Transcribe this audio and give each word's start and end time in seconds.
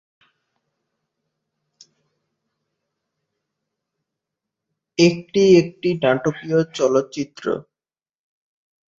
একটি 4.97 5.43
একটি 5.61 5.89
নাটকীয় 6.03 6.59
চলচ্চিত্র। 6.73 7.45